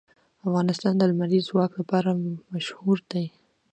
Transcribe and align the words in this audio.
افغانستان 0.47 0.93
د 0.97 1.01
لمریز 1.11 1.43
ځواک 1.49 1.71
لپاره 1.79 2.09
مشهور 2.53 2.97
دی. 3.11 3.25